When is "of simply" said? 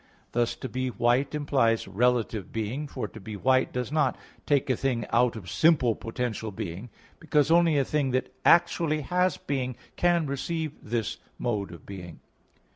5.35-5.93